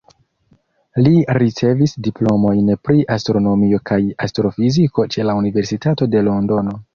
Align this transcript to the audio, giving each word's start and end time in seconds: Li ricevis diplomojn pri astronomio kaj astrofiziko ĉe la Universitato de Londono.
Li 1.07 1.11
ricevis 1.37 1.93
diplomojn 2.07 2.71
pri 2.87 3.03
astronomio 3.17 3.81
kaj 3.91 3.99
astrofiziko 4.29 5.07
ĉe 5.17 5.29
la 5.33 5.37
Universitato 5.43 6.09
de 6.17 6.25
Londono. 6.31 6.77